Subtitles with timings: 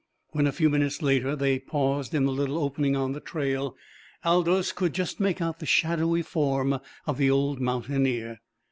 [0.31, 3.75] When a few minutes later they paused in the little opening on the trail
[4.25, 8.39] Aldous could just make out the shadowy form of the old mountaineer.